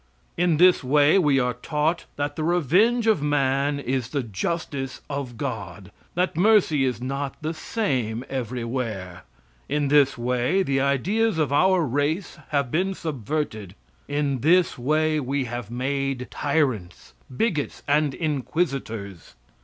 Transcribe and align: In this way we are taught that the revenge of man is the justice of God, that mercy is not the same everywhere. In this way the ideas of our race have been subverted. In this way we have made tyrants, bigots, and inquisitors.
In 0.35 0.57
this 0.57 0.83
way 0.83 1.19
we 1.19 1.39
are 1.39 1.53
taught 1.53 2.07
that 2.15 2.35
the 2.35 2.43
revenge 2.43 3.05
of 3.05 3.21
man 3.21 3.79
is 3.79 4.09
the 4.09 4.23
justice 4.23 5.01
of 5.11 5.37
God, 5.37 5.91
that 6.15 6.35
mercy 6.35 6.83
is 6.85 6.99
not 6.99 7.35
the 7.43 7.53
same 7.53 8.25
everywhere. 8.27 9.25
In 9.69 9.89
this 9.89 10.17
way 10.17 10.63
the 10.63 10.81
ideas 10.81 11.37
of 11.37 11.53
our 11.53 11.85
race 11.85 12.39
have 12.49 12.71
been 12.71 12.95
subverted. 12.95 13.75
In 14.07 14.39
this 14.39 14.75
way 14.75 15.19
we 15.19 15.43
have 15.45 15.69
made 15.69 16.29
tyrants, 16.31 17.13
bigots, 17.37 17.83
and 17.87 18.15
inquisitors. 18.15 19.35